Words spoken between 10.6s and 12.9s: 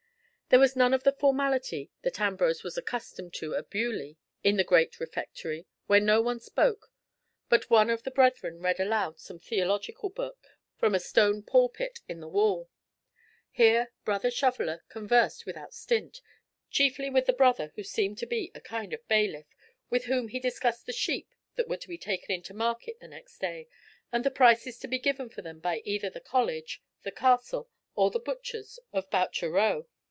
from a stone pulpit in the wall.